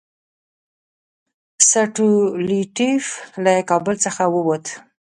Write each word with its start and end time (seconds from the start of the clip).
سټولیټوف 1.69 3.05
له 3.43 3.53
کابل 3.69 3.95
څخه 4.05 4.23
ووت. 4.33 4.65